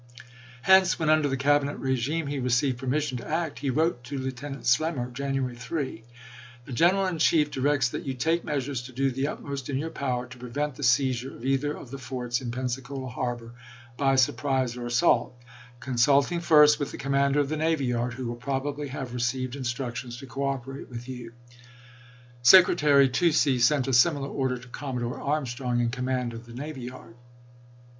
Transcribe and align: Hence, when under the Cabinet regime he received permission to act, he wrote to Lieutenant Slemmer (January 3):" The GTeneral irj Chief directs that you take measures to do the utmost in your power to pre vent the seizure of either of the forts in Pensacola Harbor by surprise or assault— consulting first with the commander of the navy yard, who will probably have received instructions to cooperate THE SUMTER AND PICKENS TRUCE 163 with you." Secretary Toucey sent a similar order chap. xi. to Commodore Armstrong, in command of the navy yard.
Hence, 0.63 0.97
when 0.97 1.11
under 1.11 1.27
the 1.29 1.37
Cabinet 1.37 1.77
regime 1.77 2.25
he 2.25 2.39
received 2.39 2.79
permission 2.79 3.19
to 3.19 3.27
act, 3.29 3.59
he 3.59 3.69
wrote 3.69 4.03
to 4.05 4.17
Lieutenant 4.17 4.63
Slemmer 4.65 5.11
(January 5.13 5.55
3):" 5.55 6.03
The 6.65 6.71
GTeneral 6.71 7.11
irj 7.13 7.19
Chief 7.21 7.51
directs 7.51 7.89
that 7.89 8.03
you 8.07 8.15
take 8.15 8.43
measures 8.43 8.81
to 8.81 8.93
do 8.93 9.11
the 9.11 9.27
utmost 9.27 9.69
in 9.69 9.77
your 9.77 9.91
power 9.91 10.25
to 10.25 10.39
pre 10.39 10.49
vent 10.49 10.73
the 10.73 10.81
seizure 10.81 11.35
of 11.35 11.45
either 11.45 11.77
of 11.77 11.91
the 11.91 11.99
forts 11.99 12.41
in 12.41 12.49
Pensacola 12.49 13.09
Harbor 13.09 13.53
by 13.95 14.15
surprise 14.15 14.75
or 14.75 14.87
assault— 14.87 15.35
consulting 15.81 16.39
first 16.39 16.79
with 16.79 16.89
the 16.89 16.97
commander 16.97 17.39
of 17.39 17.49
the 17.49 17.57
navy 17.57 17.85
yard, 17.85 18.15
who 18.15 18.25
will 18.25 18.35
probably 18.35 18.87
have 18.87 19.13
received 19.13 19.55
instructions 19.55 20.17
to 20.17 20.25
cooperate 20.25 20.89
THE 20.89 20.95
SUMTER 20.95 21.11
AND 21.11 21.17
PICKENS 21.19 21.33
TRUCE 21.35 22.53
163 22.87 22.91
with 22.91 23.05
you." 23.05 23.05
Secretary 23.05 23.09
Toucey 23.09 23.59
sent 23.59 23.87
a 23.87 23.93
similar 23.93 24.29
order 24.29 24.55
chap. 24.55 24.63
xi. 24.63 24.67
to 24.69 24.73
Commodore 24.73 25.21
Armstrong, 25.21 25.79
in 25.79 25.89
command 25.89 26.33
of 26.33 26.47
the 26.47 26.53
navy 26.53 26.81
yard. 26.81 27.13